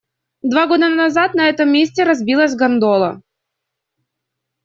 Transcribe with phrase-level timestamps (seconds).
[0.41, 3.21] Два года назад на этом месте разбилась гондола.